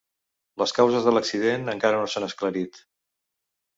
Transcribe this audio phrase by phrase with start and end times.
[0.61, 2.85] Les causes de l’accident encara no s’han esclarit.